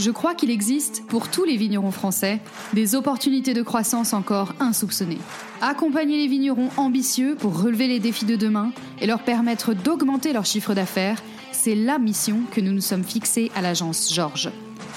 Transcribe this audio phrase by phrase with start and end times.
[0.00, 2.40] Je crois qu'il existe, pour tous les vignerons français,
[2.72, 5.18] des opportunités de croissance encore insoupçonnées.
[5.60, 10.46] Accompagner les vignerons ambitieux pour relever les défis de demain et leur permettre d'augmenter leur
[10.46, 14.48] chiffre d'affaires, c'est la mission que nous nous sommes fixés à l'agence Georges.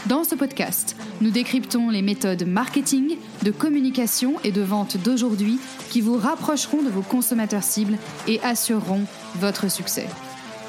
[0.06, 5.60] Dans ce podcast, nous décryptons les méthodes marketing, de communication et de vente d'aujourd'hui
[5.90, 7.98] qui vous rapprocheront de vos consommateurs cibles
[8.30, 9.04] et assureront
[9.36, 10.08] votre succès.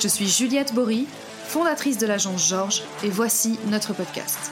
[0.00, 1.06] Je suis Juliette Bory,
[1.44, 4.50] fondatrice de l'agence Georges, et voici notre podcast.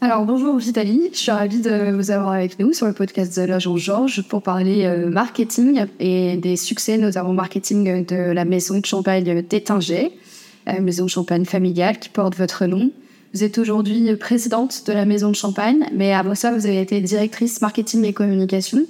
[0.00, 3.46] Alors bonjour Vitaly, je suis ravie de vous avoir avec nous sur le podcast de
[3.46, 8.84] l'agence Georges pour parler euh, marketing et des succès, notamment marketing de la maison de
[8.84, 10.12] champagne d'Étinger,
[10.66, 12.90] la maison de champagne familiale qui porte votre nom.
[13.32, 17.00] Vous êtes aujourd'hui présidente de la maison de champagne, mais avant ça, vous avez été
[17.00, 18.82] directrice marketing et communication.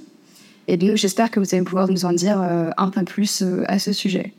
[0.67, 3.63] Et donc, j'espère que vous allez pouvoir nous en dire euh, un peu plus euh,
[3.67, 4.33] à ce sujet.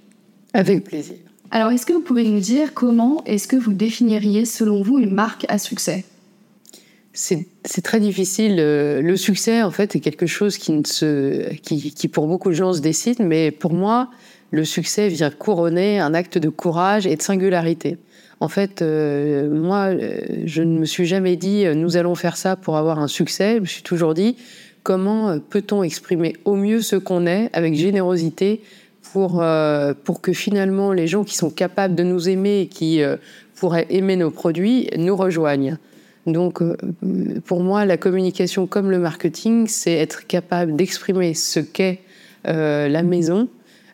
[0.53, 1.17] Avec plaisir.
[1.51, 5.15] Alors, est-ce que vous pouvez nous dire comment est-ce que vous définiriez, selon vous, une
[5.15, 6.05] marque à succès?
[7.13, 7.47] C'est
[7.83, 8.57] très difficile.
[8.59, 13.21] Euh, le succès, en fait, est quelque chose qui, pour beaucoup de gens, se décide,
[13.21, 14.11] mais pour moi,
[14.51, 17.97] le succès vient couronner un acte de courage et de singularité.
[18.41, 22.55] En fait, euh, moi, euh, je ne me suis jamais dit nous allons faire ça
[22.55, 23.55] pour avoir un succès.
[23.57, 24.37] Je me suis toujours dit
[24.83, 28.61] comment peut-on exprimer au mieux ce qu'on est avec générosité
[29.13, 29.45] pour,
[30.05, 33.03] pour que finalement les gens qui sont capables de nous aimer et qui
[33.55, 35.79] pourraient aimer nos produits nous rejoignent.
[36.27, 36.77] Donc, euh,
[37.45, 42.01] pour moi, la communication comme le marketing, c'est être capable d'exprimer ce qu'est
[42.49, 43.49] euh, la maison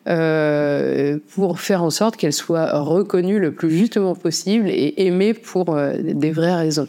[0.07, 5.75] euh, pour faire en sorte qu'elle soit reconnue le plus justement possible et aimée pour
[5.75, 6.87] des vraies raisons.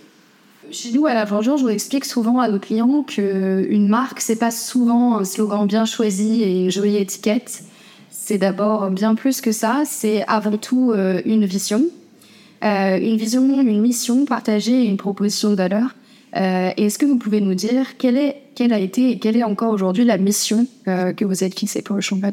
[0.71, 4.39] Chez nous, à la Vengeance, je vous explique souvent à nos clients qu'une marque, c'est
[4.39, 7.65] pas souvent un slogan bien choisi et une jolie étiquette.
[8.27, 9.83] C'est d'abord bien plus que ça.
[9.85, 10.95] C'est avant tout
[11.27, 11.85] une vision,
[12.65, 15.95] euh, une vision, une mission partagée une proposition de valeur.
[16.35, 19.45] Euh, Est-ce que vous pouvez nous dire quelle, est, quelle a été et quelle est
[19.45, 22.33] encore aujourd'hui la mission euh, que vous êtes fixée pour le champagne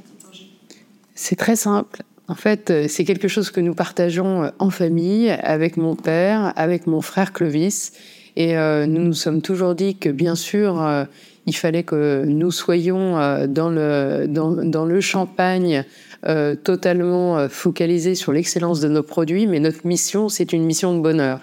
[1.13, 2.03] C'est très simple.
[2.29, 6.87] En fait, euh, c'est quelque chose que nous partageons en famille, avec mon père, avec
[6.87, 7.91] mon frère Clovis.
[8.35, 11.03] Et euh, nous nous sommes toujours dit que, bien sûr, euh,
[11.45, 13.13] il fallait que nous soyons
[13.47, 15.83] dans, le, dans, le champagne
[16.27, 20.95] euh, totalement euh, focalisé sur l'excellence de nos produits, mais notre mission, c'est une mission
[20.95, 21.39] de bonheur.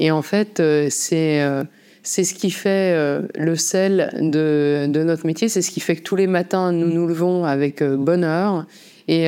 [0.00, 1.40] Et en fait, euh, c'est
[2.02, 2.96] c'est ce qui fait
[3.36, 6.88] le sel de, de notre métier, c'est ce qui fait que tous les matins, nous
[6.88, 8.64] nous levons avec bonheur
[9.06, 9.26] et,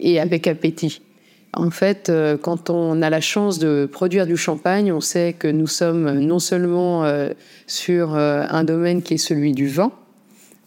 [0.00, 1.00] et avec appétit.
[1.54, 5.66] En fait, quand on a la chance de produire du champagne, on sait que nous
[5.66, 7.10] sommes non seulement
[7.66, 9.90] sur un domaine qui est celui du vin,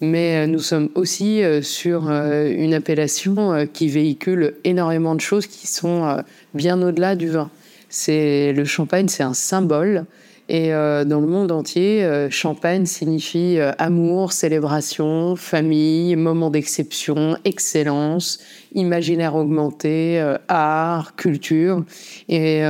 [0.02, 5.46] mais euh, nous sommes aussi euh, sur euh, une appellation qui véhicule énormément de choses
[5.46, 6.18] qui sont
[6.54, 7.50] bien au-delà du vin.
[7.90, 10.06] C'est le champagne, c'est un symbole.
[10.54, 18.40] Et dans le monde entier, champagne signifie amour, célébration, famille, moment d'exception, excellence,
[18.76, 21.86] imaginaire augmenté, art, culture.
[22.28, 22.64] Et,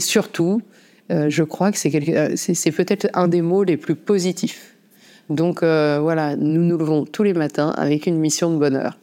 [0.00, 0.62] surtout,
[1.10, 4.78] je crois que c'est peut-être un des mots les plus positifs
[5.30, 8.98] donc euh, voilà, nous nous levons tous les matins avec une mission de bonheur.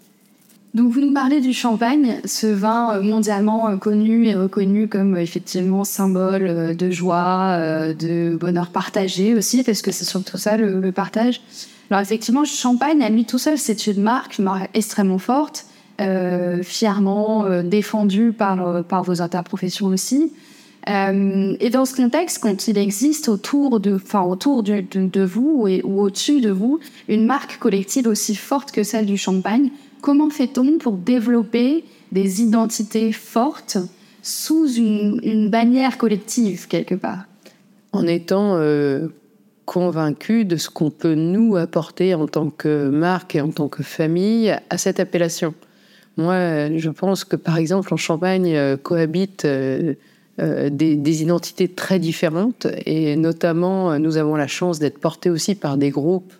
[0.75, 5.17] Donc vous nous parlez du champagne, ce vin euh, mondialement euh, connu et reconnu comme
[5.17, 7.57] effectivement symbole de joie,
[7.97, 11.41] de bonheur partagé aussi, parce que c'est surtout ça le, partage?
[11.89, 14.39] Alors effectivement, champagne à lui tout seul, c'est une marque,
[14.73, 15.65] extrêmement forte,
[16.63, 20.31] fièrement défendue par, par vos interprofessions aussi.
[20.87, 25.67] Euh, et dans ce contexte, quand il existe autour de, enfin autour de, de, vous
[25.67, 29.69] et, ou au-dessus de vous, une marque collective aussi forte que celle du champagne,
[30.05, 33.79] comment fait-on pour développer des identités fortes
[34.21, 37.25] sous une, bannière collective quelque part
[37.91, 39.07] En étant euh,
[39.65, 43.81] convaincu de ce qu'on peut nous apporter en tant que marque et en tant que
[43.81, 45.55] famille à cette appellation.
[46.17, 46.35] Moi,
[46.77, 49.95] je pense que par exemple en Champagne euh, cohabite euh,
[50.39, 55.77] euh, des, identités très différentes et notamment nous avons la chance d'être portés aussi par
[55.77, 56.33] des groupes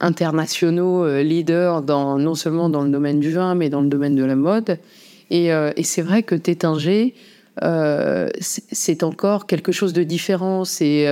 [0.00, 4.16] internationaux euh, leaders dans, non seulement dans le domaine du vin mais dans le domaine
[4.16, 4.78] de la mode
[5.32, 7.14] et, et c'est vrai que Tétinger
[8.40, 11.06] c'est encore quelque chose de différent c'est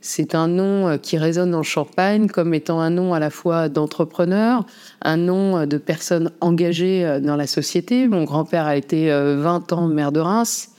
[0.00, 4.64] c'est un nom qui résonne en Champagne comme étant un nom à la fois d'entrepreneur,
[5.02, 8.08] un nom de personne engagée dans la société.
[8.08, 10.70] Mon grand-père a été 20 ans maire de Reims.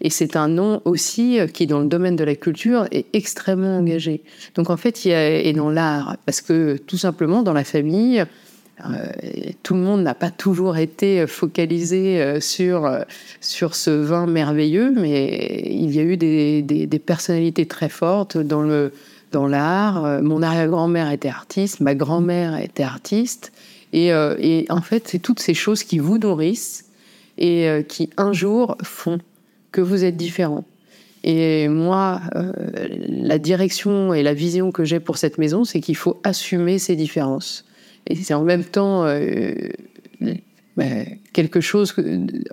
[0.00, 3.78] Et c'est un nom aussi euh, qui, dans le domaine de la culture, est extrêmement
[3.78, 4.22] engagé.
[4.54, 7.64] Donc en fait, il y a, et dans l'art, parce que tout simplement, dans la
[7.64, 8.24] famille,
[9.62, 12.86] tout le monde n'a pas toujours été focalisé sur,
[13.40, 18.60] sur ce vin merveilleux, mais il y a eu des, des personnalités très fortes dans
[18.60, 18.92] le
[19.32, 20.22] dans l'art.
[20.22, 23.50] Mon arrière-grand-mère était artiste, ma grand-mère était artiste.
[23.96, 26.84] Euh, et, en fait, c'est toutes ces choses qui vous nourrissent
[27.38, 29.18] et euh, qui un jour font
[29.72, 30.64] que vous êtes différent.
[31.24, 32.52] Et moi, euh,
[33.08, 36.94] la direction et la vision que j'ai pour cette maison, c'est qu'il faut assumer ces
[36.94, 37.64] différences.
[38.06, 39.04] Et c'est en même temps
[40.76, 41.94] ben, quelque chose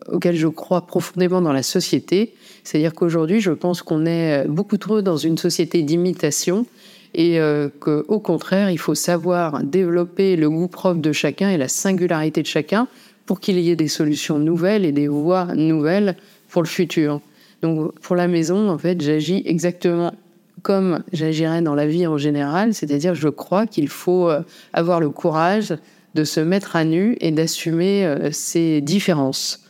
[0.08, 2.34] auquel je crois profondément dans la société.
[2.64, 6.66] C'est-à-dire qu'aujourd'hui, je pense qu'on est beaucoup trop dans une société d'imitation
[7.14, 11.68] et euh, qu'au contraire, il faut savoir développer le goût propre de chacun et la
[11.68, 12.88] singularité de chacun
[13.26, 16.16] pour qu'il y ait des solutions nouvelles et des voies nouvelles
[16.54, 17.20] pour le futur.
[17.62, 20.14] Donc pour la maison, en fait, j'agis exactement
[20.62, 24.42] comme j'agirais dans la vie en général, c'est-à-dire je crois qu'il faut euh,
[24.72, 25.76] avoir le courage
[26.16, 29.66] de se mettre à nu et d'assumer euh, ses différences.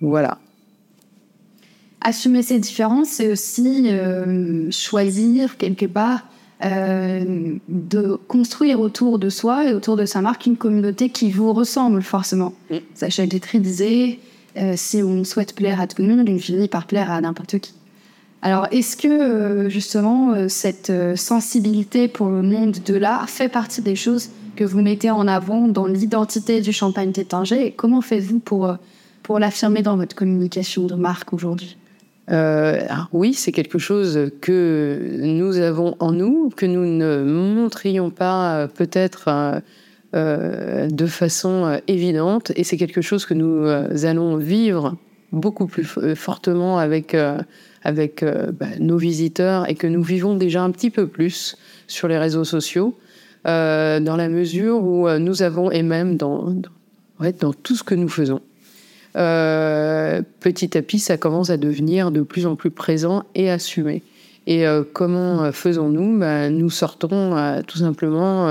[0.00, 0.38] Voilà.
[2.02, 3.88] Assumer ses différences, c'est aussi
[4.70, 6.26] choisir quelque part
[6.64, 7.24] euh,
[7.68, 12.02] de construire autour de soi et autour de sa marque une communauté qui vous ressemble
[12.02, 12.54] forcément.
[12.70, 12.76] Mm.
[12.94, 14.18] Sacha Guitry disait
[14.56, 17.58] euh, si on souhaite plaire à tout le monde, on finit par plaire à n'importe
[17.58, 17.74] qui.
[18.42, 23.96] Alors, est-ce que euh, justement cette sensibilité pour le monde de l'art fait partie des
[23.96, 28.76] choses que vous mettez en avant dans l'identité du champagne tétinger comment faites-vous pour,
[29.22, 31.76] pour l'affirmer dans votre communication de marque aujourd'hui?
[32.30, 32.80] Euh,
[33.12, 38.66] oui, c'est quelque chose que nous avons en nous, que nous ne montrions pas euh,
[38.68, 39.60] peut-être euh,
[40.12, 43.66] de façon évidente, et c'est quelque chose que nous
[44.04, 44.96] allons vivre
[45.32, 47.16] beaucoup plus fortement avec,
[47.82, 51.56] avec bah, nos visiteurs et que nous vivons déjà un petit peu plus
[51.86, 52.94] sur les réseaux sociaux,
[53.44, 56.54] dans la mesure où nous avons, et même dans,
[57.40, 58.42] dans tout ce que nous faisons,
[59.16, 64.02] euh, petit à petit, ça commence à devenir de plus en plus présent et assumé.
[64.46, 66.18] Et euh, comment euh, faisons-nous?
[66.18, 68.48] Ben, Nous sortons tout simplement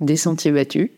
[0.00, 0.90] des sentiers battus.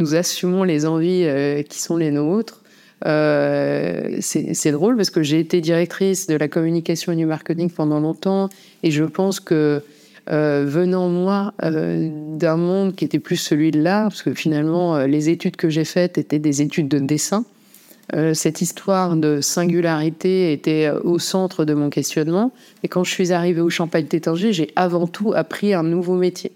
[0.00, 1.26] Nous assumons les envies
[1.68, 2.62] qui sont les nôtres.
[3.04, 8.48] c'est drôle parce que j'ai été directrice de la communication et du marketing pendant longtemps
[8.82, 9.82] et je pense que
[10.26, 15.54] venant moi d'un monde qui était plus celui de l'art, parce que finalement les études
[15.54, 17.44] que j'ai faites étaient des études de dessin,
[18.12, 22.52] euh, cette histoire de singularité était euh, au centre de mon questionnement.
[22.82, 26.52] Et quand je suis arrivée au Champagne Tétanger, j'ai avant tout appris un nouveau métier.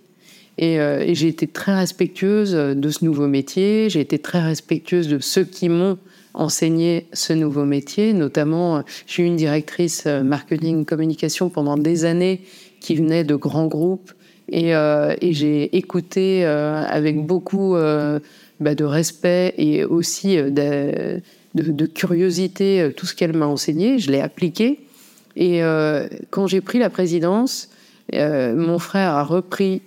[0.61, 3.89] Euh, et, j'ai été très respectueuse de ce nouveau métier.
[3.91, 5.99] J'ai été très respectueuse de ceux qui m'ont
[6.35, 8.13] enseigné ce nouveau métier.
[8.13, 12.43] Notamment, j'ai eu une directrice marketing communication pendant des années
[12.81, 14.13] qui venait de grands groupes.
[14.51, 14.73] Et,
[15.33, 17.77] j'ai écouté avec beaucoup
[18.61, 20.37] bah, de respect et aussi
[21.55, 23.99] de, curiosité euh, tout ce qu'elle m'a enseigné.
[23.99, 24.81] Je l'ai appliqué.
[25.37, 27.71] Et euh, quand j'ai pris la présidence,
[28.15, 29.83] euh, mon frère a repris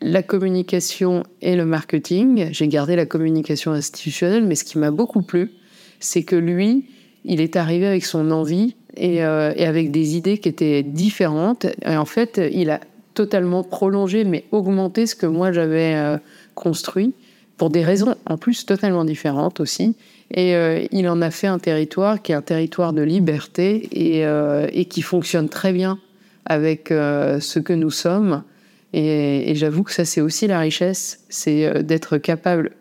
[0.00, 2.48] la communication et le marketing.
[2.52, 5.52] J'ai gardé la communication institutionnelle, mais ce qui m'a beaucoup plu,
[5.98, 6.86] c'est que lui,
[7.24, 11.66] il est arrivé avec son envie et, et, avec des idées qui étaient différentes.
[11.84, 12.80] Et en fait, il a
[13.12, 16.18] totalement prolongé, mais augmenté ce que moi j'avais
[16.54, 17.12] construit,
[17.60, 19.94] pour des raisons en plus totalement différentes aussi.
[20.30, 24.24] Et euh, il en a fait un territoire qui est un territoire de liberté et,
[24.24, 25.98] euh, et qui fonctionne très bien
[26.46, 28.44] avec euh, ce que nous sommes.
[28.92, 32.72] Et, j'avoue que ça, c'est aussi la richesse, c'est d'être capable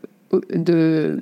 [0.54, 1.20] de,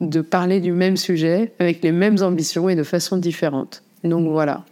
[0.00, 3.82] de parler du même sujet avec les mêmes ambitions et de façon différente.
[4.04, 4.64] Donc voilà,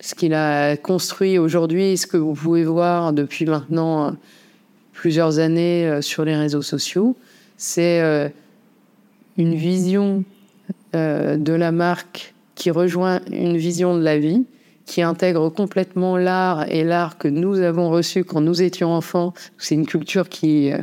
[0.00, 4.16] ce qu'il a construit aujourd'hui, ce que vous pouvez voir depuis maintenant
[4.92, 7.16] plusieurs années sur les réseaux sociaux,
[7.56, 8.32] c'est
[9.36, 10.24] une vision
[10.94, 14.44] euh, de la marque qui rejoint une vision de la vie,
[14.86, 19.32] qui intègre complètement l'art et l'art que nous avons reçu quand nous étions enfants.
[19.58, 20.78] C'est une culture qui, euh,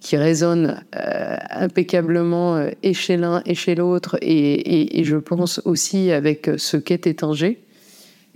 [0.00, 6.50] qui résonne euh, impeccablement et chez l'un et chez l'autre, et, je pense aussi avec
[6.56, 7.62] ce qu'est Étanger,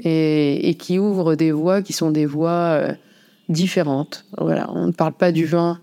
[0.03, 2.83] et, et, qui ouvre des voies qui sont des voies
[3.49, 4.27] différentes.
[4.37, 5.81] Voilà, on ne parle pas du vin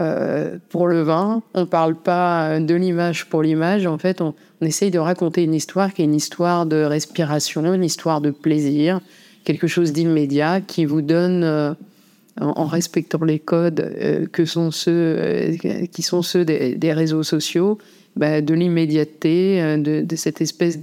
[0.00, 1.42] euh, pour le vin.
[1.52, 3.86] On ne parle pas de l'image pour l'image.
[3.86, 7.84] En fait, on, essaye de raconter une histoire qui est une histoire de respiration, une
[7.84, 9.00] histoire de plaisir,
[9.44, 11.74] quelque chose d'immédiat qui vous donne, euh,
[12.40, 15.56] en, respectant les codes euh, que sont ceux,
[15.92, 17.76] qui sont ceux des, réseaux sociaux,
[18.16, 20.78] bah, de l'immédiateté, de, de, cette espèce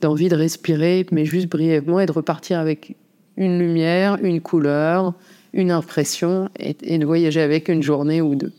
[0.00, 2.96] d'envie de respirer, mais juste brièvement, et de repartir avec
[3.36, 5.14] une lumière, une couleur,
[5.52, 8.52] une impression et, de voyager avec une journée ou deux.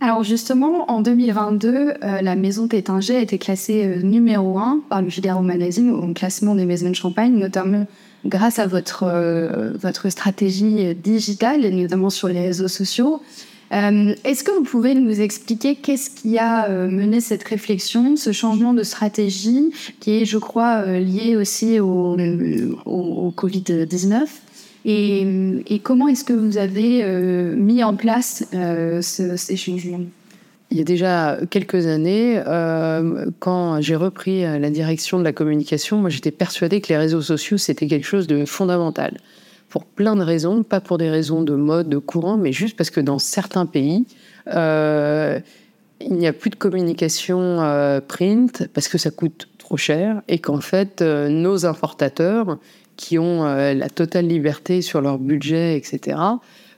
[0.00, 5.00] Alors justement, en 2022, euh, la maison Tétinger a été classée euh, numéro 1 par
[5.00, 7.86] le Figaro Magazine au classement des maisons de champagne, notamment
[8.26, 13.22] grâce à votre, euh, votre stratégie digitale, et notamment sur les réseaux sociaux.
[13.70, 18.84] Est-ce que vous pouvez nous expliquer qu'est-ce qui a mené cette réflexion, ce changement de
[18.84, 22.16] stratégie qui est, je crois, lié aussi au,
[22.84, 24.28] au Covid-19
[24.84, 30.00] et, comment est-ce que vous avez euh, mis en place euh, ces changements?
[30.70, 35.98] Il y a déjà quelques années, euh, quand j'ai repris la direction de la communication,
[35.98, 39.18] moi j'étais persuadée que les réseaux sociaux c'était quelque chose de fondamental.
[39.68, 42.90] Pour plein de raisons, pas pour des raisons de mode, de courant, mais juste parce
[42.90, 44.04] que dans certains pays,
[44.46, 44.52] il
[46.10, 51.02] n'y a plus de communication print parce que ça coûte trop cher et qu'en fait
[51.02, 52.58] nos importateurs
[52.96, 56.18] qui ont euh, la totale liberté sur leur budget, etc.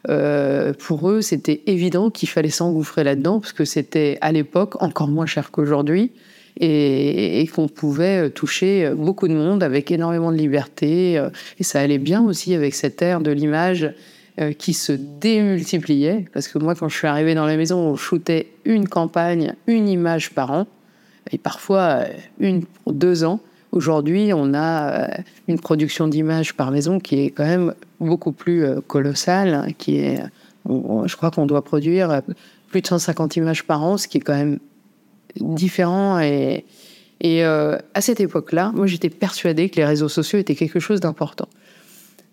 [0.08, 5.08] Euh, pour eux, c'était évident qu'il fallait s'engouffrer là-dedans, parce que c'était à l'époque encore
[5.08, 6.12] moins cher qu'aujourd'hui,
[6.58, 11.22] et, qu'on pouvait toucher beaucoup de monde avec énormément de liberté.
[11.58, 13.92] Et ça allait bien aussi avec cette ère de l'image
[14.38, 17.96] euh, qui se démultipliait, parce que moi, quand je suis arrivée dans la maison, on
[17.96, 20.66] shootait une campagne, une image par an,
[21.32, 22.00] et parfois
[22.38, 23.40] une pour deux ans.
[23.76, 25.06] Aujourd'hui, on a euh,
[25.48, 29.98] une production d'images par maison qui est quand même beaucoup plus euh, colossale, hein, qui
[29.98, 30.22] est,
[30.64, 32.20] je crois qu'on doit produire euh,
[32.70, 34.60] plus de 150 images par an, ce qui est quand même
[35.38, 36.18] différent.
[36.20, 36.64] Et,
[37.20, 41.48] et à cette époque-là, moi, j'étais persuadée que les réseaux sociaux étaient quelque chose d'important.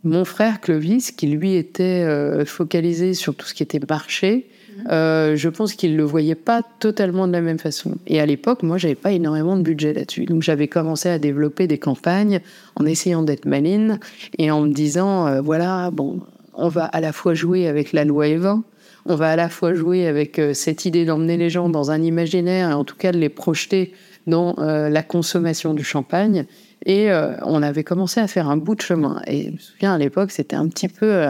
[0.06, 2.06] Mon frère Clovis, qui lui était
[2.46, 4.48] focalisé sur tout ce qui était marché,
[4.90, 7.96] euh, je pense qu'il le voyait pas totalement de la même façon.
[8.08, 10.26] Et à l'époque, moi, j'avais pas énormément de budget là-dessus.
[10.26, 12.42] Donc, j'avais commencé à développer des campagnes
[12.76, 14.00] en essayant d'être maline
[14.38, 16.22] et en me disant, euh, voilà, bon,
[16.54, 18.64] on va à la fois jouer avec la loi Evin,
[19.06, 22.02] on va à la fois jouer avec euh, cette idée d'emmener les gens dans un
[22.02, 23.94] imaginaire et en tout cas de les projeter
[24.26, 26.46] dans la consommation du champagne.
[26.86, 27.10] Et
[27.42, 29.22] on avait commencé à faire un bout de chemin.
[29.28, 31.26] Et je me souviens, à l'époque, c'était un petit peu...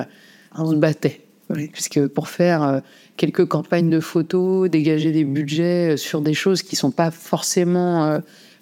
[0.56, 1.23] on se battait.
[1.74, 2.82] Puisque pour faire
[3.18, 7.12] quelques campagnes de photos, dégager des budgets euh, sur des choses qui ne sont pas
[7.12, 8.20] forcément euh,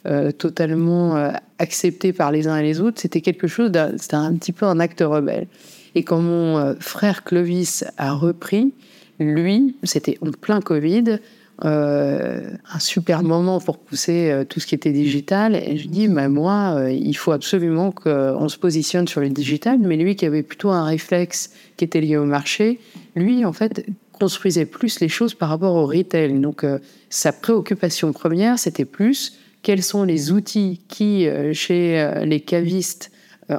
[0.07, 4.51] euh, totalement acceptées par les uns et les autres, c'était quelque chose, c'était un petit
[4.51, 5.47] peu un acte rebelle.
[5.93, 8.73] Et quand mon frère Clovis a repris,
[9.19, 11.19] lui, c'était en plein Covid,
[11.63, 15.55] un super moment pour pousser tout ce qui était digital.
[15.55, 19.77] Et je dis, bah, moi, il faut absolument qu'on se positionne sur le digital.
[19.79, 22.79] Mais lui, qui avait plutôt un réflexe qui était lié au marché,
[23.15, 23.85] lui, en fait,
[24.21, 26.39] construisait plus les choses par rapport au retail.
[26.39, 26.77] Donc, euh,
[27.09, 33.11] sa préoccupation première, c'était plus quels sont les outils qui, euh, chez euh, les cavistes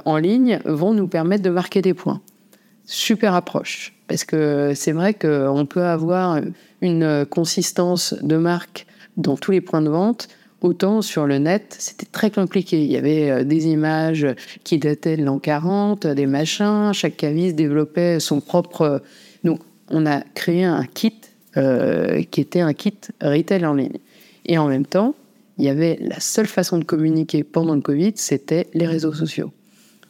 [0.05, 2.21] en ligne, vont nous permettre de marquer des points.
[2.85, 6.39] Super approche, parce que c'est vrai qu'on peut avoir
[6.81, 8.85] une consistance de marque
[9.17, 10.27] dans tous les points de vente.
[10.61, 12.81] Autant sur le net, c'était très compliqué.
[12.83, 14.27] Il y avait des images
[14.63, 16.91] qui dataient de l'an 40, des machins.
[16.93, 19.01] Chaque caviste développait son propre.
[19.43, 21.19] Donc, on a créé un kit
[21.55, 23.99] euh, qui était un kit retail en ligne.
[24.45, 25.13] Et en même temps,
[25.59, 29.51] il y avait la seule façon de communiquer pendant le Covid, c'était les réseaux sociaux.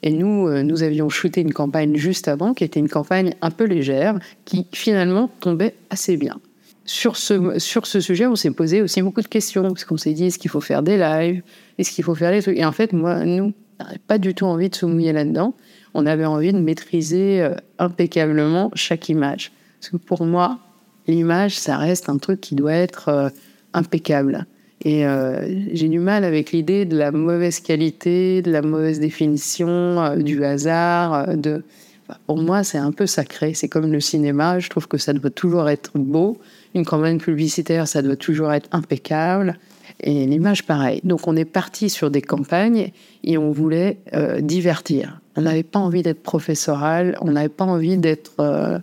[0.04, 3.50] Et nous, euh, nous avions shooté une campagne juste avant, qui était une campagne un
[3.50, 6.40] peu légère, qui finalement tombait assez bien.
[6.86, 10.38] Sur ce, sujet, on s'est posé aussi beaucoup de questions, parce qu'on s'est dit, est-ce
[10.38, 11.42] qu'il faut faire des lives?
[11.78, 12.58] Est-ce qu'il faut faire des trucs?
[12.58, 15.56] Et en fait, moi, nous, on n'avait pas du tout envie de se mouiller là-dedans.
[15.94, 19.54] On avait envie de maîtriser euh, impeccablement chaque image.
[19.80, 20.60] Parce que pour moi,
[21.08, 23.30] l'image, ça reste un truc qui doit être euh,
[23.74, 24.46] impeccable.
[24.84, 29.68] Et euh, j'ai du mal avec l'idée de la mauvaise qualité, de la mauvaise définition,
[29.70, 31.38] euh, du hasard.
[31.38, 31.64] de...
[32.28, 33.54] pour moi, c'est un peu sacré.
[33.54, 34.60] C'est comme le cinéma.
[34.60, 36.38] Je trouve que ça doit toujours être beau.
[36.76, 39.58] Une campagne publicitaire, ça doit toujours être impeccable.
[40.02, 41.00] Et l'image, pareil.
[41.04, 42.92] Donc, on est parti sur des campagnes
[43.24, 44.00] et on voulait
[44.40, 45.22] divertir.
[45.36, 47.16] On n'avait pas envie d'être professoral.
[47.22, 48.82] On n'avait pas envie d'être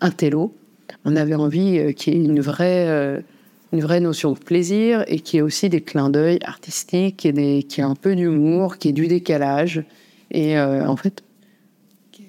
[0.00, 0.54] un télo.
[1.04, 3.20] On avait envie euh, qu'il y ait une vraie, euh,
[3.72, 7.30] une vraie notion de plaisir et qu'il y ait aussi des clins d'œil artistiques, et
[7.30, 9.84] y ait un peu d'humour, qu'il y ait du décalage.
[10.30, 11.22] Et euh, en fait,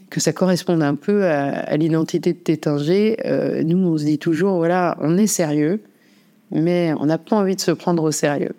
[0.10, 3.18] que ça corresponde un peu à, l'identité de Tétinger.
[3.66, 5.82] nous, on se dit toujours, voilà, on est sérieux,
[6.52, 8.56] mais on n'a pas envie de se prendre au sérieux.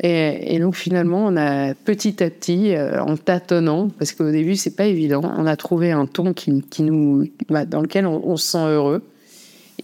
[0.00, 4.76] Et, donc finalement, on a petit à petit, euh, en tâtonnant, parce qu'au début c'est
[4.76, 8.52] pas évident, on a trouvé un ton qui, qui nous, bah, dans lequel on, se
[8.52, 9.02] sent heureux.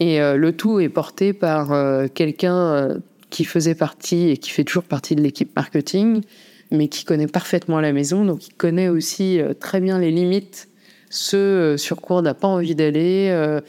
[0.00, 2.98] Et euh, le tout est porté par euh, quelqu'un
[3.30, 6.22] qui faisait partie et qui fait toujours partie de l'équipe marketing,
[6.70, 10.68] mais qui connaît parfaitement la maison, donc il connaît aussi très bien les limites
[11.10, 13.60] ce sur quoi on n'a pas envie d'aller.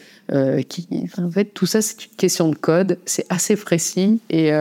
[0.68, 2.98] qui, en fait, tout ça, c'est une question de code.
[3.06, 4.52] C'est assez précis et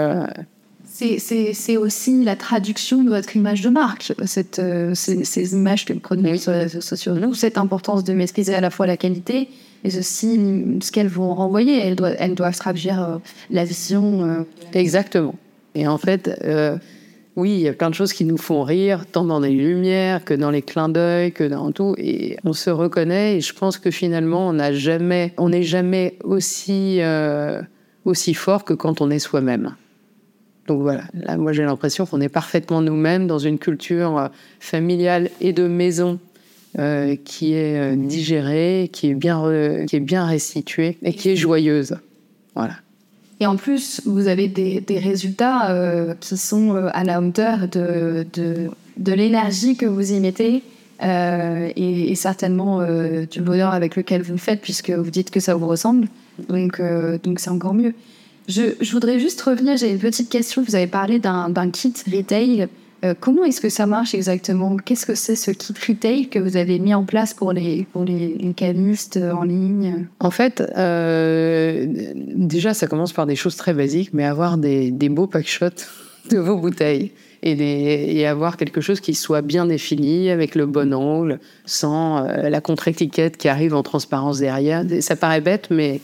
[0.85, 4.61] c'est aussi la traduction de votre image de marque, cette,
[4.95, 7.15] ces, images que prenez sur les réseaux sociaux.
[7.15, 9.49] Nous, cette importance de maîtriser à la fois la qualité
[9.85, 10.41] et aussi
[10.81, 11.79] ce qu'elles vont renvoyer.
[11.79, 14.47] Elles doivent, elles doivent traduire la vision.
[14.73, 15.35] Exactement.
[15.75, 16.31] Et en fait,
[17.37, 20.25] oui, il y a plein de choses qui nous font rire, tant dans les lumières
[20.25, 21.95] que dans les clins d'œil, que dans tout.
[21.99, 23.37] Et on se reconnaît.
[23.37, 27.61] Et je pense que finalement, on n'a jamais, on n'est jamais aussi euh,
[28.05, 29.75] aussi fort que quand on est soi-même.
[30.69, 34.29] Donc voilà, là, moi j'ai l'impression qu'on est parfaitement nous-mêmes dans une culture euh,
[34.61, 36.19] familiale et de maison
[36.79, 39.43] euh, qui est digérée, qui est bien,
[39.87, 41.97] qui est bien restituée et qui est joyeuse.
[42.55, 42.75] Voilà.
[43.41, 48.27] Et en plus, vous avez des, résultats euh, qui sont euh, à la hauteur de,
[48.33, 50.63] de, l'énergie que vous y mettez
[51.03, 55.41] euh, et, certainement euh, du bonheur avec lequel vous le faites, puisque vous dites que
[55.41, 56.07] ça vous ressemble.
[56.49, 57.95] Donc, euh, donc c'est encore mieux.
[58.47, 60.63] Je, voudrais juste revenir, j'ai une petite question.
[60.63, 62.69] Vous avez parlé d'un kit retail
[63.05, 64.77] euh, comment est-ce que ça marche exactement?
[64.79, 68.05] Qu'est-ce que c'est ce kit retail que vous avez mis en place pour les, pour
[68.05, 68.55] les,
[69.17, 70.07] euh, en ligne?
[70.21, 71.87] En fait, euh,
[72.35, 75.85] déjà, ça commence par des choses très basiques, mais avoir des, des beaux packshots
[76.31, 80.95] de vos bouteilles et, et, avoir quelque chose qui soit bien défini, avec le bon
[80.95, 84.83] angle, sans la contre-étiquette qui arrive en transparence derrière.
[85.01, 86.01] Ça paraît bête, mais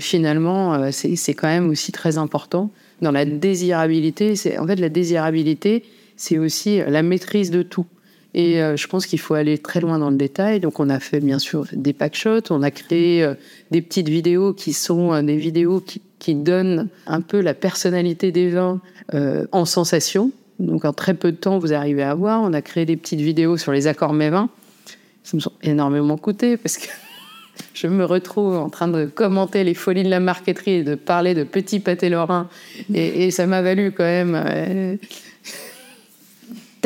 [0.00, 2.68] finalement, c'est quand même aussi très important.
[3.00, 5.82] Dans la désirabilité, en fait la désirabilité,
[6.16, 7.86] c'est aussi la maîtrise de tout.
[8.34, 10.60] Et euh, je pense qu'il faut aller très loin dans le détail.
[10.60, 13.34] Donc, on a fait bien sûr des packshots, on a créé euh,
[13.70, 16.02] des petites vidéos qui sont euh, des vidéos qui,
[16.34, 18.80] donnent un peu la personnalité des vins
[19.14, 20.32] euh, en sensation.
[20.58, 22.42] Donc, en très peu de temps, vous arrivez à voir.
[22.42, 24.50] On a créé des petites vidéos sur les accords vins.
[25.22, 26.88] Ça me sont énormément coûté parce que
[27.74, 31.34] je me retrouve en train de commenter les folies de la marqueterie et de parler
[31.34, 32.48] de petits pâtés lorrains.
[32.92, 34.34] Et, ça m'a valu quand même.
[34.34, 34.96] Euh,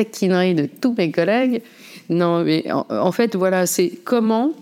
[0.05, 1.63] taquinerie de tous mes collègues.
[2.09, 4.53] Non, mais en, fait, voilà, c'est comment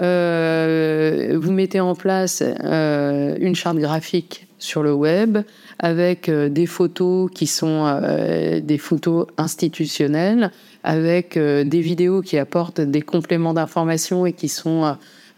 [0.00, 5.38] euh, vous mettez en place euh, une charte graphique sur le web
[5.78, 10.50] avec euh, des photos qui sont euh, des photos institutionnelles,
[10.82, 14.92] avec euh, des vidéos qui apportent des compléments d'information et qui sont euh,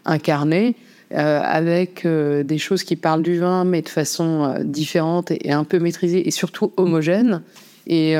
[0.05, 0.75] incarnées.
[1.13, 5.77] avec des choses qui parlent du vin, mais de façon différente et, et, un peu
[5.77, 7.41] maîtrisée et surtout homogène.
[7.85, 8.15] Et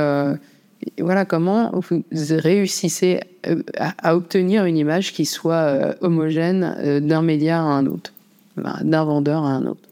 [1.00, 7.00] voilà comment vous réussissez euh, à, à, obtenir une image qui soit euh, homogène euh,
[7.00, 8.14] d'un média à un autre,
[8.58, 9.88] d'un vendeur à un autre.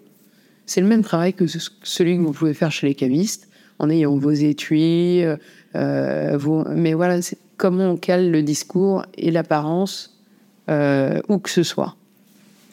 [0.65, 3.47] C'est le même travail que celui que vous pouvez faire chez les cavistes,
[3.79, 5.23] en ayant vos étuis,
[5.75, 6.63] euh, vos...
[6.69, 10.15] mais voilà, c'est comment on cale le discours et l'apparence
[10.67, 11.95] où que ce soit.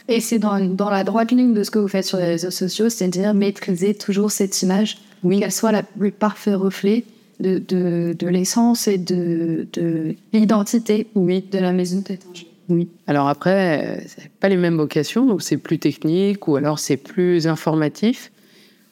[0.08, 2.50] Et c'est dans, dans, la droite ligne de ce que vous faites sur les réseaux
[2.50, 5.40] sociaux, c'est-à-dire maîtriser toujours cette image, oui.
[5.40, 7.04] qu'elle soit la plus parfait reflet
[7.40, 11.44] de, de, l'essence et de, de l'identité oui.
[11.50, 12.46] de la maison d'étanche.
[12.68, 12.88] Oui.
[13.06, 17.46] Alors après, c'est pas les mêmes vocations, donc c'est plus technique ou alors c'est plus
[17.46, 18.32] informatif.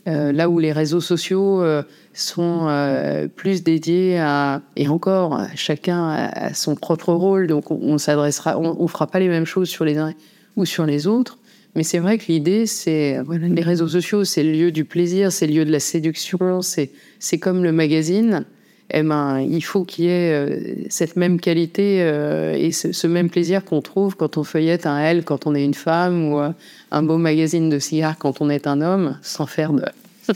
[0.06, 6.08] Euh, là où les réseaux sociaux euh, sont euh, plus dédiés à et encore chacun
[6.10, 9.70] a son propre rôle, donc on, on s'adressera, on, on fera pas les mêmes choses
[9.70, 10.12] sur les uns
[10.56, 11.38] ou sur les autres.
[11.74, 15.32] Mais c'est vrai que l'idée, c'est voilà, les réseaux sociaux, c'est le lieu du plaisir,
[15.32, 18.44] c'est le lieu de la séduction, c'est c'est comme le magazine.
[18.90, 23.30] Eh ben, il faut qu'il y ait euh, cette même qualité euh, et ce, même
[23.30, 26.50] plaisir qu'on trouve quand on feuillette un L quand on est une femme ou euh,
[26.90, 29.84] un beau magazine de cigares quand on est un homme, sans faire de,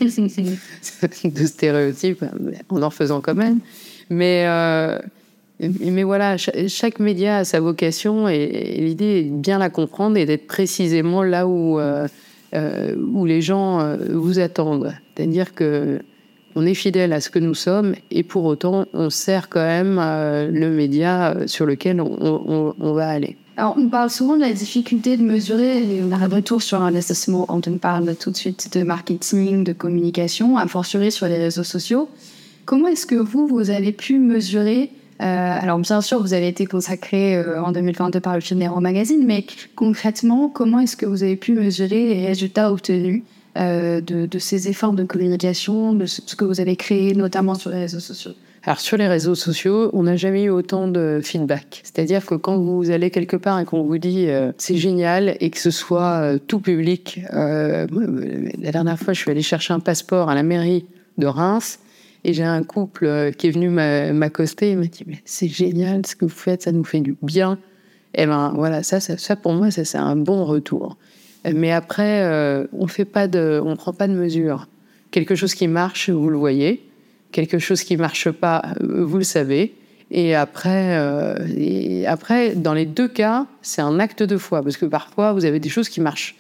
[1.24, 2.24] de stéréotypes,
[2.70, 3.61] en en faisant quand même.
[4.11, 4.98] Mais euh,
[5.61, 10.25] mais voilà, chaque média a sa vocation et, l'idée est de bien la comprendre et
[10.25, 12.07] d'être précisément là où, euh,
[12.55, 14.94] euh, où les gens euh, vous attendent.
[15.14, 15.99] C'est-à-dire que
[16.55, 19.99] on est fidèle à ce que nous sommes et pour autant on sert quand même
[20.01, 23.37] euh, le média sur lequel on, va aller.
[23.59, 27.68] Alors on parle souvent de la difficulté de mesurer, a un retour sur investissement quand
[27.68, 32.09] on parle tout de suite de marketing, de communication, à fortiori sur les réseaux sociaux.
[32.64, 34.90] Comment est-ce que vous, vous avez pu mesurer
[35.24, 39.44] alors bien sûr, vous avez été consacré euh, en 2022 par le Figaro Magazine, mais
[39.74, 43.22] concrètement, comment est-ce que vous avez pu mesurer les résultats obtenus
[43.57, 47.70] euh, de, de, ces efforts de communication, de ce que vous avez créé, notamment sur
[47.70, 48.33] les réseaux sociaux?
[48.64, 51.81] Alors sur les réseaux sociaux, on n'a jamais eu autant de feedback.
[51.85, 55.50] C'est-à-dire que quand vous allez quelque part et qu'on vous dit euh, c'est génial et
[55.50, 57.87] que ce soit euh, tout public, euh,
[58.61, 60.85] la dernière fois je suis allée chercher un passeport à la mairie
[61.18, 61.78] de Reims
[62.24, 64.72] et j'ai un couple euh, qui est venu m'accoster.
[64.72, 67.59] Il m'a dit c'est génial ce que vous faites, ça nous fait du bien.
[68.14, 70.96] Et eh ben voilà, ça, ça, pour moi, ça c'est un bon retour.
[71.44, 74.66] Mais après, euh, on fait prend pas de mesures.
[75.11, 76.83] Quelque chose qui marche, vous le voyez.
[77.33, 79.74] Quelque chose qui marche pas, euh, vous le savez.
[80.11, 80.98] Et après,
[81.54, 85.44] et après, dans les deux cas, c'est un acte de foi, parce que parfois, vous
[85.44, 86.35] avez des choses qui marchent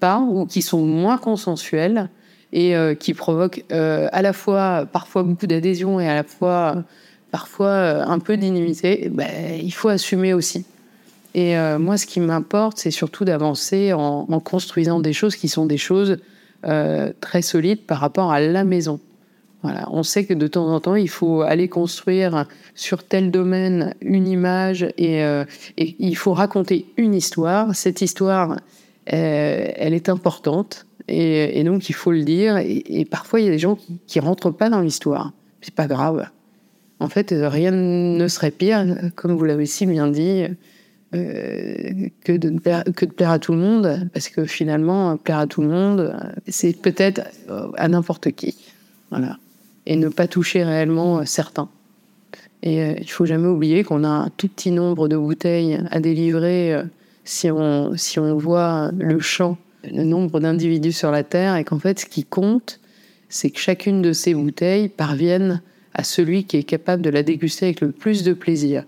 [0.00, 2.08] pas ou qui sont moins consensuelles
[2.52, 6.84] et euh, qui provoquent euh, à la fois parfois beaucoup d'adhésion et à la fois
[7.30, 9.08] parfois un peu d'inimité.
[9.10, 10.64] Ben, il faut assumer aussi.
[11.32, 15.76] Et moi, ce qui m'importe, c'est surtout d'avancer en, construisant des choses qui sont des
[15.76, 16.18] choses
[17.20, 18.98] très solides par rapport à la maison.
[19.62, 23.94] Voilà, on sait que de temps en temps, il faut aller construire sur tel domaine
[24.00, 25.44] une image et, euh,
[25.76, 27.74] il faut raconter une histoire.
[27.74, 28.52] Cette histoire,
[29.12, 32.58] euh, elle est importante et, donc il faut le dire.
[32.58, 35.32] Et, parfois, il y a des gens qui, ne rentrent pas dans l'histoire.
[35.60, 36.26] C'est pas grave.
[37.00, 38.84] En fait, rien ne serait pire,
[39.14, 40.44] comme vous l'avez si bien dit,
[41.14, 45.68] euh, que, de plaire, à tout le monde, parce que finalement, plaire à tout le
[45.68, 46.14] monde,
[46.46, 47.22] c'est peut-être
[47.76, 48.56] à n'importe qui.
[49.10, 49.38] Voilà
[49.86, 51.68] et ne pas toucher réellement euh, certains.
[52.62, 56.00] Et euh, il faut jamais oublier qu'on a un tout petit nombre de bouteilles à
[56.00, 56.84] délivrer euh,
[57.24, 62.06] si on voit le champ, le nombre d'individus sur la Terre, et qu'en fait, ce
[62.06, 62.80] qui compte,
[63.28, 65.62] c'est que chacune de ces bouteilles parvienne
[65.94, 68.84] à celui qui est capable de la déguster avec le plus de plaisir.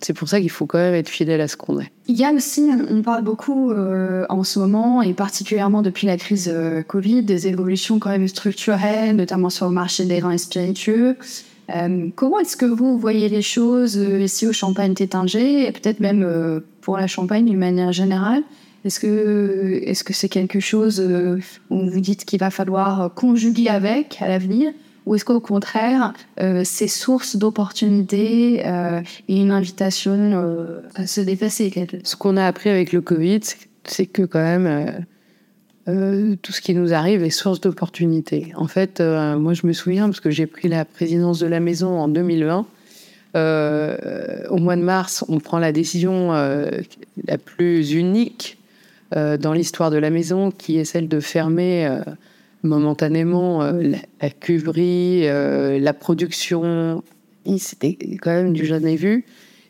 [0.00, 1.90] C'est pour ça qu'il faut quand même être fidèle à ce qu'on est.
[2.06, 6.18] Il y a aussi, on parle beaucoup euh, en ce moment, et particulièrement depuis la
[6.18, 11.16] crise euh, Covid, des évolutions quand même structurelles, notamment sur le marché des vins spiritueux.
[11.74, 16.62] Euh, comment est-ce que vous voyez les choses ici au Champagne Tétinger, et peut-être même
[16.82, 18.42] pour la Champagne d'une manière générale
[18.86, 21.00] Est-ce que est-ce que c'est quelque chose
[21.70, 24.72] où vous dites qu'il va falloir conjuguer avec à l'avenir
[25.06, 31.20] ou est-ce qu'au contraire, euh, c'est source d'opportunités euh, et une invitation euh, à se
[31.20, 31.72] dépasser
[32.02, 33.40] Ce qu'on a appris avec le Covid,
[33.84, 35.06] c'est que quand même,
[36.42, 38.52] tout ce qui nous arrive est source d'opportunités.
[38.56, 42.00] En fait, moi, je me souviens, parce que j'ai pris la présidence de la maison
[42.00, 42.66] en 2020,
[44.50, 48.55] au mois de mars, on prend la décision la plus unique
[49.12, 51.88] dans l'histoire de la maison, qui est celle de fermer
[52.66, 57.02] momentanément euh, la, cuverie, euh, la production.
[57.58, 59.24] C'était quand même du jamais vu.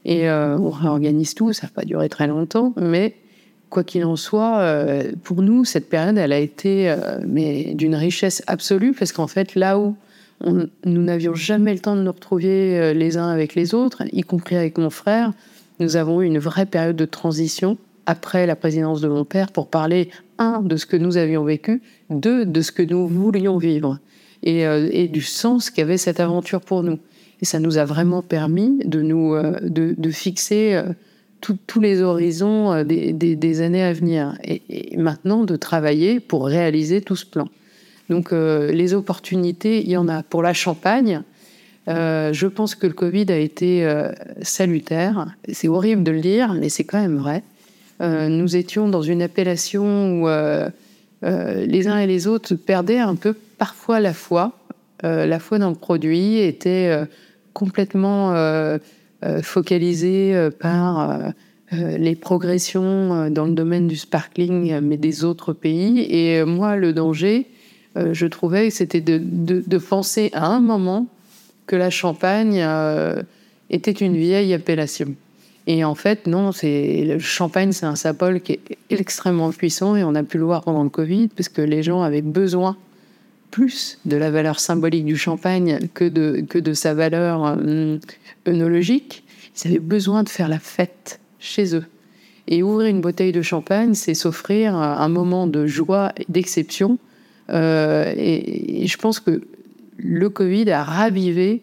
[0.04, 3.16] Et euh, on réorganise tout, ça n'a pas duré très longtemps, mais
[3.70, 4.64] quoi qu'il en soit,
[5.24, 6.94] pour nous, cette période, elle a été
[7.74, 9.96] d'une richesse absolue, parce qu'en fait, là où
[10.44, 14.54] nous n'avions jamais le temps de nous retrouver les uns avec les autres, y compris
[14.54, 15.32] avec mon frère,
[15.80, 19.68] nous avons eu une vraie période de transition après la présidence de mon père pour
[19.68, 23.98] parler, un, de ce que nous avions vécu, deux, de ce que nous voulions vivre
[24.42, 26.98] et, euh, du sens qu'avait cette aventure pour nous.
[27.42, 30.92] Et ça nous a vraiment permis de nous euh, de, fixer euh,
[31.66, 37.26] tous les horizons des, années à venir et, maintenant de travailler pour réaliser tout ce
[37.26, 37.48] plan.
[38.08, 41.22] Donc les opportunités, il y en a pour la Champagne.
[41.88, 43.86] je pense que le Covid a été
[44.42, 45.34] salutaire.
[45.52, 47.42] C'est horrible de le dire, mais c'est quand même vrai.
[48.00, 50.68] Euh, nous étions dans une appellation où euh,
[51.24, 54.52] euh, les uns et les autres perdaient un peu parfois la foi.
[55.02, 56.90] la foi dans le produit était
[57.52, 58.34] complètement
[59.42, 61.32] focalisée par
[61.72, 66.00] les progressions dans le domaine du sparkling, mais des autres pays.
[66.10, 67.46] Et moi, le danger,
[67.94, 71.06] je trouvais, c'était de, de, penser à un moment
[71.66, 72.62] que la Champagne
[73.70, 75.14] était une vieille appellation.
[75.66, 80.04] Et en fait, non, c'est le champagne, c'est un sapol qui est extrêmement puissant et
[80.04, 82.76] on a pu le voir pendant le Covid parce que les gens avaient besoin
[83.50, 87.98] plus de la valeur symbolique du champagne que de, que de sa valeur euh,
[88.46, 89.24] œnologique.
[89.56, 91.84] Ils avaient besoin de faire la fête chez eux.
[92.48, 96.98] Et ouvrir une bouteille de champagne, c'est s'offrir un moment de joie et d'exception.
[97.50, 99.42] Euh, et, je pense que
[99.96, 101.62] le Covid a ravivé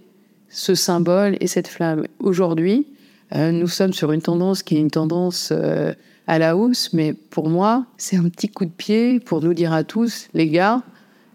[0.50, 2.06] ce symbole et cette flamme.
[2.20, 2.88] Aujourd'hui,
[3.32, 5.94] nous sommes sur une tendance qui est une tendance euh,
[6.28, 9.74] à la hausse, mais pour moi, c'est un petit coup de pied pour nous dire
[9.74, 10.82] à tous, les gars,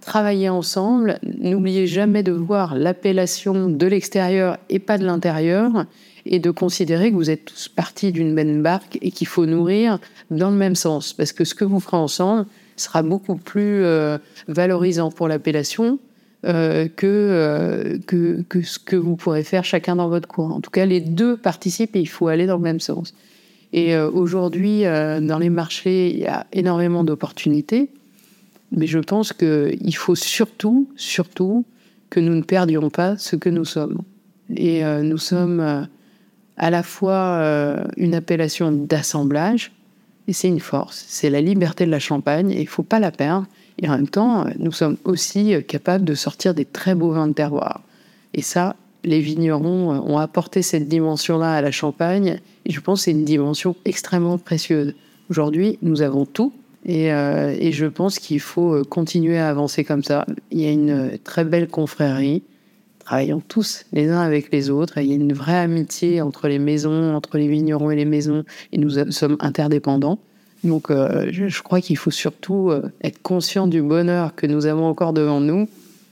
[0.00, 5.86] travaillez ensemble, n'oubliez jamais de voir l'appellation de l'extérieur et pas de l'intérieur,
[6.30, 9.98] et de considérer que vous êtes tous partis d'une même barque et qu'il faut nourrir
[10.30, 12.46] dans le même sens, parce que ce que vous ferez ensemble
[12.76, 15.98] sera beaucoup plus euh, valorisant pour l'appellation
[16.44, 20.50] euh, euh, que, que, ce que vous pourrez faire chacun dans votre coin.
[20.50, 23.12] En tout cas, les deux participent et il faut aller dans le même sens.
[23.72, 27.90] Et euh, aujourd'hui, dans les marchés, il y a énormément d'opportunités,
[28.70, 31.64] mais je pense qu'il faut surtout, surtout,
[32.08, 34.00] que nous ne perdions pas ce que nous sommes.
[34.56, 35.88] Et nous sommes
[36.56, 39.72] à la fois une appellation d'assemblage,
[40.26, 41.04] et c'est une force.
[41.08, 43.46] C'est la liberté de la Champagne, et il ne faut pas la perdre.
[43.80, 47.32] Et en même temps, nous sommes aussi capables de sortir des très beaux vins de
[47.32, 47.82] terroir.
[48.34, 53.04] Et ça, les vignerons ont apporté cette dimension-là à la Champagne, et je pense que
[53.04, 54.94] c'est une dimension extrêmement précieuse.
[55.30, 56.52] Aujourd'hui, nous avons tout,
[56.84, 60.26] et, euh, et je pense qu'il faut continuer à avancer comme ça.
[60.50, 62.42] Il y a une très belle confrérie,
[62.98, 66.48] travaillant tous les uns avec les autres, et il y a une vraie amitié entre
[66.48, 70.18] les maisons, entre les vignerons et les maisons, et nous sommes interdépendants.
[70.64, 74.86] Donc, euh, je, crois qu'il faut surtout euh, être conscient du bonheur que nous avons
[74.86, 75.68] encore devant nous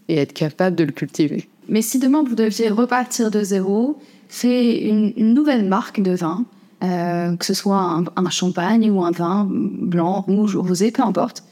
[0.09, 1.49] et être capable de le cultiver.
[1.69, 6.45] Mais si demain vous deviez repartir de zéro, c'est une, nouvelle marque de vin,
[6.85, 11.43] euh, que ce soit un, champagne ou un vin blanc, rouge, rosé, peu importe.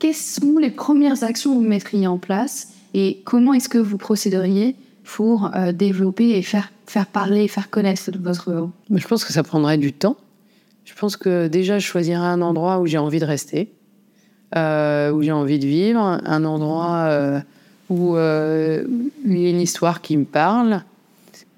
[0.00, 3.98] Quelles sont les premières actions que vous mettriez en place et comment est-ce que vous
[3.98, 8.72] procéderiez pour développer et faire, faire parler et faire connaître votre vin?
[8.90, 10.16] Je pense que ça prendrait du temps
[10.88, 13.70] je pense que déjà, je choisirais un endroit où j'ai envie de rester,
[14.56, 17.40] euh, où j'ai envie de vivre, un endroit euh,
[17.90, 18.84] où euh,
[19.26, 20.82] il y a une histoire qui me parle.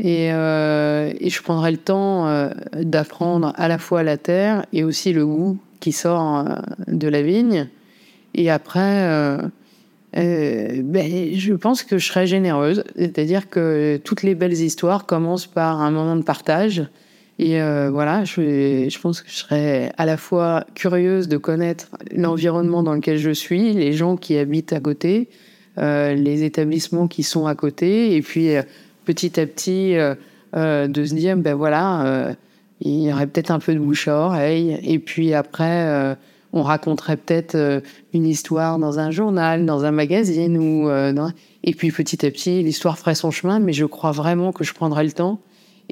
[0.01, 5.59] Et, je prendrai le temps d'apprendre à la fois la terre et aussi le goût
[5.79, 6.45] qui sort
[6.89, 7.69] de la vigne.
[8.35, 9.39] Et après,
[10.13, 12.83] ben, je pense que je serai généreuse.
[12.97, 16.83] C'est-à-dire que toutes les belles histoires commencent par un moment de partage.
[17.43, 21.89] Et euh, voilà, je, je, pense que je serais à la fois curieuse de connaître
[22.15, 25.31] l'environnement dans lequel je suis, les gens qui habitent à côté,
[25.79, 28.61] euh, les établissements qui sont à côté, et puis euh,
[29.07, 32.37] petit à petit de se dire, ben voilà,
[32.83, 36.19] il y aurait peut-être un peu de bouche à oreille, et puis après,
[36.53, 40.91] on raconterait peut-être une histoire dans un journal, dans un magazine, ou
[41.65, 44.75] et puis petit à petit, l'histoire ferait son chemin, mais je crois vraiment que je
[44.75, 45.41] prendrai le temps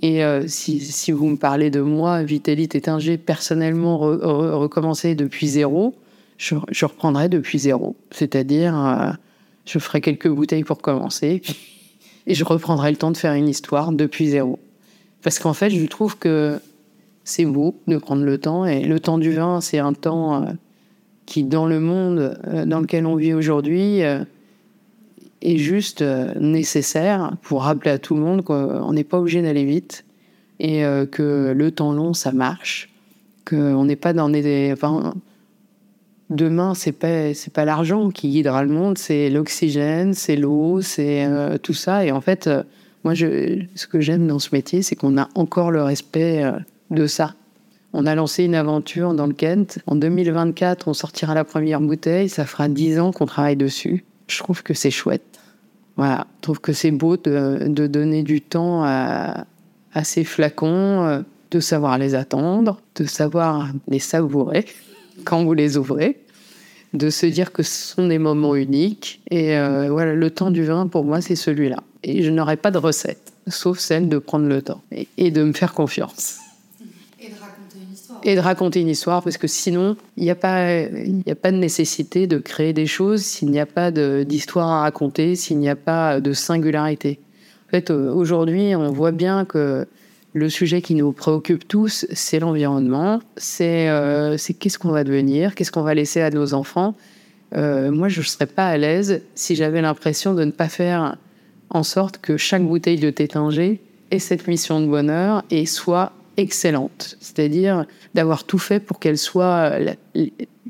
[0.02, 5.94] et euh, si, vous me parlez de moi, Vitalit Tétinger, personnellement recommencer depuis zéro,
[6.36, 7.96] je, je, reprendrai depuis zéro.
[8.10, 9.10] C'est-à-dire, euh,
[9.66, 11.42] je ferai quelques bouteilles pour commencer,
[12.26, 14.58] et je reprendrai le temps de faire une histoire depuis zéro.
[15.22, 16.60] Parce qu'en fait, je trouve que
[17.24, 20.50] c'est beau de prendre le temps, et le temps du vin, c'est un temps euh,
[21.26, 24.02] qui, dans le monde dans lequel on vit aujourd'hui,
[25.42, 29.64] est juste euh, nécessaire pour rappeler à tout le monde qu'on n'est pas obligé d'aller
[29.64, 30.04] vite
[30.58, 32.90] et euh, que le temps long, ça marche,
[33.44, 34.70] qu'on n'est pas dans des...
[34.72, 35.14] Enfin,
[36.30, 41.58] demain, c'est pas pas l'argent qui guidera le monde, c'est l'oxygène, c'est l'eau, c'est euh,
[41.58, 42.04] tout ça.
[42.04, 42.50] Et en fait,
[43.04, 46.42] moi, je, ce que j'aime dans ce métier, c'est qu'on a encore le respect
[46.90, 47.34] de ça.
[47.92, 49.78] On a lancé une aventure dans le Kent.
[49.86, 52.28] En 2024, on sortira la première bouteille.
[52.28, 55.40] Ça fera dix ans qu'on travaille dessus je trouve que c'est chouette.
[55.96, 59.44] Voilà, je trouve que c'est beau de, donner du temps à,
[60.04, 64.64] ces flacons, euh, de savoir les attendre, de savoir les savourer
[65.24, 66.20] quand vous les ouvrez,
[66.92, 69.20] de se dire que ce sont des moments uniques.
[69.30, 71.82] Et euh, voilà, le temps du vin, pour moi, c'est celui-là.
[72.04, 74.82] Et je n'aurai pas de recette, sauf celle de prendre le temps
[75.16, 76.38] et de me faire confiance
[78.24, 81.56] et de raconter une histoire, parce que sinon, il n'y a, pas, a pas de
[81.56, 85.76] nécessité de créer des choses s'il n'y a pas d'histoire à raconter, s'il n'y a
[85.76, 87.20] pas de singularité.
[87.68, 89.86] En fait, euh, aujourd'hui, on voit bien que
[90.32, 95.72] le sujet qui nous préoccupe tous, c'est l'environnement, c'est euh, qu'est-ce qu'on va devenir, qu'est-ce
[95.72, 96.94] qu'on va laisser à nos enfants.
[97.54, 101.16] Euh, moi, je ne serais pas à l'aise si j'avais l'impression de ne pas faire
[101.70, 107.16] en sorte que chaque bouteille de Tétinger ait cette mission de bonheur et soit excellente,
[107.20, 109.94] c'est-à-dire d'avoir tout fait pour qu'elle soit euh,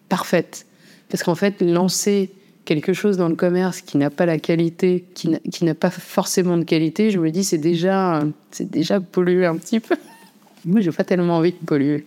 [0.08, 0.66] parfaite.
[1.08, 2.30] Parce qu'en fait, lancer
[2.64, 6.64] quelque chose dans le commerce qui n'a pas la qualité, qui n'a pas forcément de
[6.64, 9.96] qualité, je me dis c'est déjà c'est déjà pollué un petit peu.
[10.66, 12.04] Moi, j'ai pas tellement envie de polluer.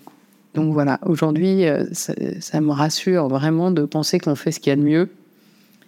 [0.53, 4.73] Donc voilà, aujourd'hui, euh, ça, me rassure vraiment de penser qu'on fait ce qu'il y
[4.73, 5.09] a de mieux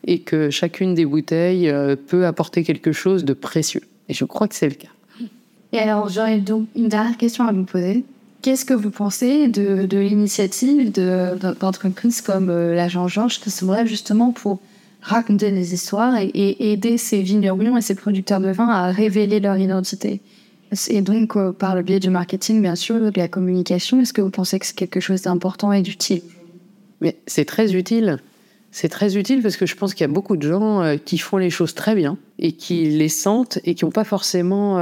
[0.06, 3.82] et que chacune des bouteilles euh, peut apporter quelque chose de précieux.
[4.10, 4.90] Et je crois que c'est le cas.
[5.74, 8.06] Et alors, j'aurais donc une dernière question à vous poser.
[8.44, 14.60] Qu'est-ce que vous pensez de, l'initiative d'entreprises comme euh, l'agent Georges qui serait justement pour
[15.02, 19.56] raconter des histoires et, aider ces vignerons et ces producteurs de vin à révéler leur
[19.56, 20.20] identité?
[20.90, 24.22] Et donc, euh, par le biais du marketing, bien sûr, de la communication, est-ce que
[24.22, 26.22] vous pensez que c'est quelque chose d'important et d'utile?
[27.00, 28.18] Mais c'est très utile.
[28.72, 31.18] C'est très utile parce que je pense qu'il y a beaucoup de gens euh, qui
[31.18, 34.80] font les choses très bien et qui les sentent et qui n'ont pas forcément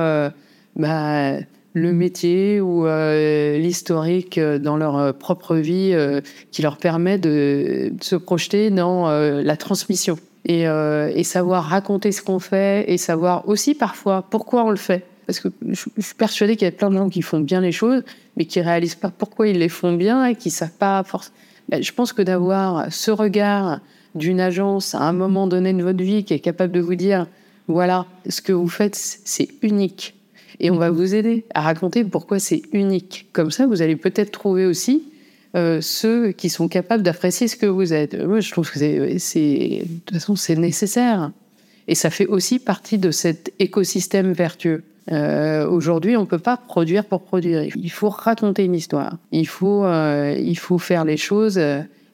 [0.75, 1.37] bah,
[1.73, 5.95] le métier ou euh, l'historique euh, dans leur euh, propre vie
[6.51, 12.39] qui leur permet de, se projeter dans la transmission et, et, savoir raconter ce qu'on
[12.39, 15.05] fait et savoir aussi parfois pourquoi on le fait.
[15.27, 17.71] Parce que je, suis persuadée qu'il y a plein de gens qui font bien les
[17.71, 18.03] choses,
[18.37, 21.31] mais qui réalisent pas pourquoi ils les font bien et qui savent pas force.
[21.69, 23.79] Ben, je pense que d'avoir ce regard
[24.15, 27.27] d'une agence à un moment donné de votre vie qui est capable de vous dire,
[27.67, 30.15] voilà, ce que vous faites, c'est unique.
[30.61, 33.27] Et on va vous aider à raconter pourquoi c'est unique.
[33.33, 35.03] Comme ça, vous allez peut-être trouver aussi
[35.55, 38.13] euh, ceux qui sont capables d'apprécier ce que vous êtes.
[38.13, 41.31] Moi, je trouve que c'est, de toute façon, c'est nécessaire.
[41.87, 44.83] Et ça fait aussi partie de cet écosystème vertueux.
[45.11, 47.63] Euh, aujourd'hui, on ne peut pas produire pour produire.
[47.75, 49.17] Il faut raconter une histoire.
[49.31, 51.59] Il faut, euh, il faut faire les choses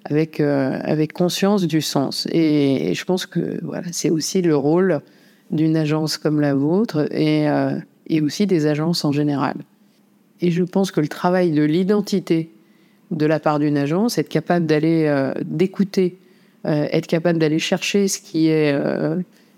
[0.06, 2.28] avec, euh, avec conscience du sens.
[2.32, 5.02] Et, je pense que voilà, c'est aussi le rôle
[5.52, 7.46] d'une agence comme la vôtre et,
[8.08, 9.56] et aussi des agences en général.
[10.41, 12.50] Et je pense que le travail de l'identité
[13.12, 16.17] de la part d'une agence, être capable d'aller d'écouter,
[16.65, 18.78] être capable d'aller chercher ce qui est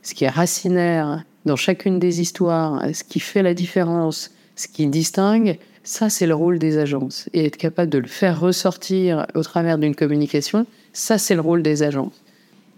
[0.01, 4.87] ce qui est racinaire dans chacune des histoires, ce qui fait la différence, ce qui
[4.87, 7.29] distingue, ça c'est le rôle des agences.
[7.33, 11.63] Et être capable de le faire ressortir au travers d'une communication, ça c'est le rôle
[11.63, 12.21] des agences.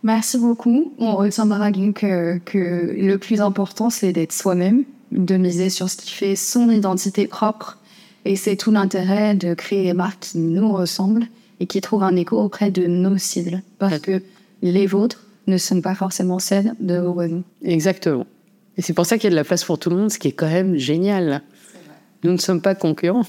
[0.04, 0.94] Merci beaucoup.
[0.98, 6.12] On retiendra que, que le plus important c'est d'être soi-même, de miser sur ce qui
[6.12, 7.78] fait son identité propre.
[8.26, 11.26] Et c'est tout l'intérêt de créer des marques qui nous ressemblent
[11.60, 13.62] et qui trouvent un écho auprès de nos cibles.
[13.80, 14.22] Parce que
[14.62, 17.44] les vôtres, ne sont pas forcément celles de vos voisins.
[17.64, 18.26] Exactement.
[18.78, 20.20] Et c'est pour ça qu'il y a de la place pour tout le monde, ce
[20.20, 21.42] qui est quand même génial.
[22.24, 23.26] Nous ne sommes pas concurrents.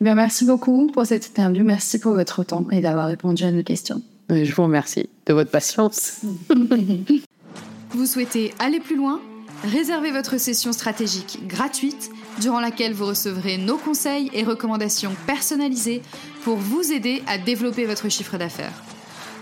[0.00, 1.64] Bien, merci beaucoup pour cette interview.
[1.64, 4.02] Merci pour votre temps et d'avoir répondu à nos questions.
[4.30, 6.22] Je vous remercie de votre patience.
[7.90, 9.20] vous souhaitez aller plus loin?
[9.64, 16.02] Réservez votre session stratégique gratuite durant laquelle vous recevrez nos conseils et recommandations personnalisées
[16.42, 18.82] pour vous aider à développer votre chiffre d'affaires.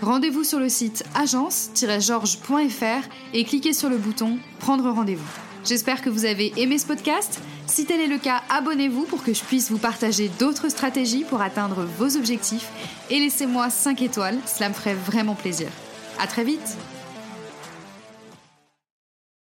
[0.03, 5.27] Rendez-vous sur le site agence-georges.fr et cliquez sur le bouton Prendre rendez-vous.
[5.65, 7.39] J'espère que vous avez aimé ce podcast.
[7.65, 11.41] Si tel est le cas, abonnez-vous pour que je puisse vous partager d'autres stratégies pour
[11.41, 12.69] atteindre vos objectifs
[13.09, 15.69] et laissez-moi 5 étoiles, cela me ferait vraiment plaisir.
[16.19, 16.77] À très vite